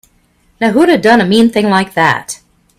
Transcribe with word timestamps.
Now 0.59 0.71
who'da 0.71 0.97
done 0.97 1.21
a 1.21 1.25
mean 1.25 1.51
thing 1.51 1.69
like 1.69 1.93
that? 1.93 2.39